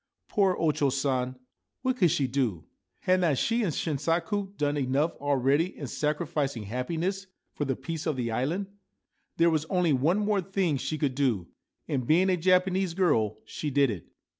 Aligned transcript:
Poor 0.27 0.57
O 0.57 0.71
Cho 0.71 0.89
San! 0.89 1.35
What 1.83 1.95
could 1.97 2.09
she 2.09 2.25
do? 2.25 2.65
Had 3.01 3.21
not 3.21 3.37
she 3.37 3.61
and 3.61 3.71
Shinsaku 3.71 4.57
done 4.57 4.75
enough 4.75 5.15
already 5.17 5.77
in 5.77 5.85
sacrificing 5.85 6.63
happiness 6.63 7.27
for 7.53 7.65
the 7.65 7.75
peace 7.75 8.07
of 8.07 8.15
the 8.15 8.31
island? 8.31 8.65
There 9.37 9.51
was 9.51 9.65
only 9.65 9.93
one 9.93 10.17
more 10.17 10.41
thing 10.41 10.77
she 10.77 10.97
could 10.97 11.13
do, 11.13 11.49
and, 11.87 12.07
being 12.07 12.31
a 12.31 12.35
Japanese 12.37 12.95
girl, 12.95 13.37
she 13.45 13.69
did 13.69 13.91
it. 13.91 14.07